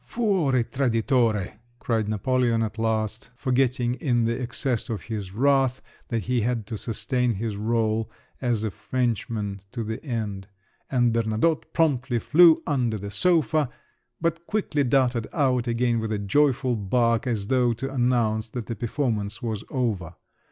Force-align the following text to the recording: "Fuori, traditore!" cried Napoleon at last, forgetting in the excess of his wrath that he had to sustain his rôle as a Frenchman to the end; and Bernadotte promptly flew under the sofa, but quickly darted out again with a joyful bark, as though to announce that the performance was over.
"Fuori, 0.03 0.63
traditore!" 0.63 1.59
cried 1.77 2.09
Napoleon 2.09 2.63
at 2.63 2.79
last, 2.79 3.29
forgetting 3.35 3.93
in 3.93 4.25
the 4.25 4.41
excess 4.41 4.89
of 4.89 5.03
his 5.03 5.31
wrath 5.31 5.79
that 6.07 6.23
he 6.23 6.41
had 6.41 6.65
to 6.65 6.75
sustain 6.75 7.35
his 7.35 7.55
rôle 7.55 8.07
as 8.41 8.63
a 8.63 8.71
Frenchman 8.71 9.61
to 9.71 9.83
the 9.83 10.03
end; 10.03 10.47
and 10.89 11.13
Bernadotte 11.13 11.65
promptly 11.71 12.17
flew 12.17 12.63
under 12.65 12.97
the 12.97 13.11
sofa, 13.11 13.69
but 14.19 14.47
quickly 14.47 14.83
darted 14.83 15.27
out 15.33 15.67
again 15.67 15.99
with 15.99 16.11
a 16.11 16.17
joyful 16.17 16.75
bark, 16.75 17.27
as 17.27 17.45
though 17.45 17.71
to 17.73 17.93
announce 17.93 18.49
that 18.49 18.65
the 18.65 18.75
performance 18.75 19.43
was 19.43 19.63
over. 19.69 20.15